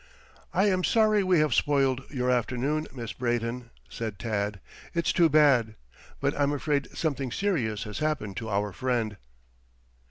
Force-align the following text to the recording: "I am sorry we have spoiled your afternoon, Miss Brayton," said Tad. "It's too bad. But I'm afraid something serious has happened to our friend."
"I 0.51 0.65
am 0.65 0.83
sorry 0.83 1.23
we 1.23 1.37
have 1.41 1.53
spoiled 1.53 2.09
your 2.09 2.31
afternoon, 2.31 2.87
Miss 2.91 3.13
Brayton," 3.13 3.69
said 3.87 4.17
Tad. 4.17 4.59
"It's 4.95 5.13
too 5.13 5.29
bad. 5.29 5.75
But 6.19 6.35
I'm 6.39 6.53
afraid 6.53 6.87
something 6.97 7.31
serious 7.31 7.83
has 7.83 7.99
happened 7.99 8.35
to 8.37 8.49
our 8.49 8.71
friend." 8.73 9.17